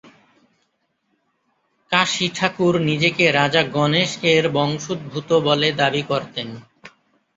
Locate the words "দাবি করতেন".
5.79-6.47